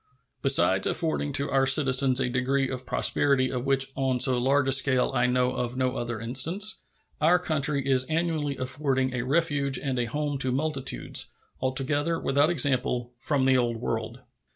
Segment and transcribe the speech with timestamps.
[0.41, 4.67] Besides affording to our own citizens a degree of prosperity of which on so large
[4.67, 6.85] a scale I know of no other instance,
[7.21, 11.27] our country is annually affording a refuge and a home to multitudes,
[11.59, 14.21] altogether without example, from the Old World.